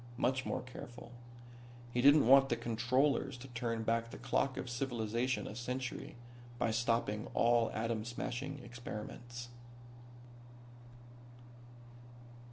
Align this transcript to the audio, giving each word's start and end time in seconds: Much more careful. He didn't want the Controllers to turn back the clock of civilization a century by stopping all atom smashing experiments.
Much 0.17 0.47
more 0.47 0.63
careful. 0.63 1.11
He 1.93 2.01
didn't 2.01 2.25
want 2.25 2.49
the 2.49 2.55
Controllers 2.55 3.37
to 3.37 3.47
turn 3.49 3.83
back 3.83 4.09
the 4.09 4.17
clock 4.17 4.57
of 4.57 4.67
civilization 4.67 5.45
a 5.45 5.55
century 5.55 6.15
by 6.57 6.71
stopping 6.71 7.27
all 7.35 7.69
atom 7.69 8.03
smashing 8.03 8.63
experiments. 8.65 9.49